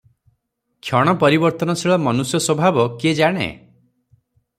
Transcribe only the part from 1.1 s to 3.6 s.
ପରିବର୍ତ୍ତନଶୀଳ ମନୁଷ୍ୟ ସ୍ୱଭାବ କିଏ ଜାଣେ?